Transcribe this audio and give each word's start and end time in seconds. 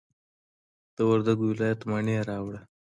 د 0.95 0.97
وردګو 1.09 1.45
ولایت 1.51 1.79
مڼې 1.89 2.15
راوړه. 2.29 2.59